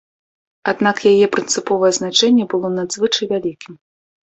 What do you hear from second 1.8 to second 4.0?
значэнне было надзвычай вялікім.